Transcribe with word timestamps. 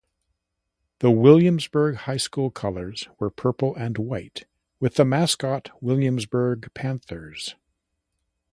The 1.01 1.11
Williamsburg 1.11 1.93
High 1.95 2.17
School 2.17 2.49
colors 2.49 3.07
were 3.19 3.29
purple 3.29 3.75
and 3.75 3.99
white 3.99 4.45
with 4.79 4.95
the 4.95 5.05
mascot 5.05 5.69
Williamsburg 5.79 6.73
Panthers. 6.73 7.53